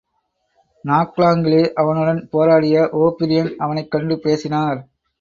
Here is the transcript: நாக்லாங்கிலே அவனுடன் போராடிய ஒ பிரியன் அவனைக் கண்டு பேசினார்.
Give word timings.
நாக்லாங்கிலே 0.85 1.71
அவனுடன் 1.73 2.27
போராடிய 2.31 2.89
ஒ 2.91 3.15
பிரியன் 3.19 3.55
அவனைக் 3.55 3.91
கண்டு 3.91 4.19
பேசினார். 4.19 4.79